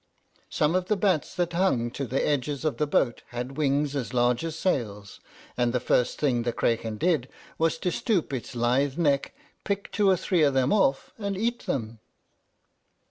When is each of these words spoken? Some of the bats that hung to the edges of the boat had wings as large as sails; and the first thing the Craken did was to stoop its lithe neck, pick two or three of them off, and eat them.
Some 0.49 0.73
of 0.73 0.87
the 0.87 0.97
bats 0.97 1.35
that 1.35 1.53
hung 1.53 1.91
to 1.91 2.07
the 2.07 2.25
edges 2.27 2.65
of 2.65 2.77
the 2.77 2.87
boat 2.87 3.21
had 3.27 3.55
wings 3.55 3.95
as 3.95 4.15
large 4.15 4.43
as 4.43 4.57
sails; 4.57 5.19
and 5.55 5.73
the 5.73 5.79
first 5.79 6.17
thing 6.19 6.41
the 6.41 6.51
Craken 6.51 6.97
did 6.97 7.29
was 7.59 7.77
to 7.77 7.91
stoop 7.91 8.33
its 8.33 8.55
lithe 8.55 8.97
neck, 8.97 9.35
pick 9.63 9.91
two 9.91 10.09
or 10.09 10.17
three 10.17 10.41
of 10.41 10.55
them 10.55 10.73
off, 10.73 11.11
and 11.19 11.37
eat 11.37 11.67
them. 11.67 11.99